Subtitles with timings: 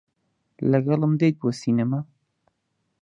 [0.71, 1.99] لەگەڵم دێیت بۆ سینەما؟